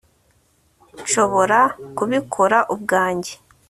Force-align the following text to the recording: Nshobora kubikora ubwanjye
Nshobora 1.01 1.59
kubikora 1.97 2.57
ubwanjye 2.75 3.33